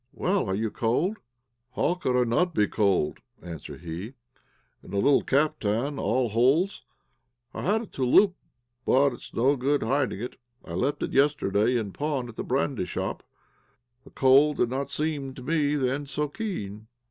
[0.13, 1.17] "Well, are you cold?"
[1.75, 4.15] "How could I not be cold," answered he,
[4.81, 6.83] "in a little caftan all holes?
[7.53, 8.33] I had a touloup,
[8.83, 12.85] but, it's no good hiding it, I left it yesterday in pawn at the brandy
[12.85, 13.21] shop;
[14.03, 16.87] the cold did not seem to me then so keen."